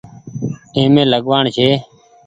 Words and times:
اي 0.75 0.81
مين 0.93 1.05
لگوآڻ 1.13 1.43
ڇي۔ 1.55 1.67